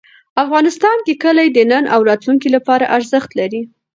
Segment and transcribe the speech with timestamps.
[0.43, 3.61] افغانستان کې کلي د نن او راتلونکي لپاره ارزښت لري.